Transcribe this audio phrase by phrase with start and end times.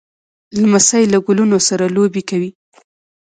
[0.61, 2.51] لمسی له ګلونو سره لوبې کوي.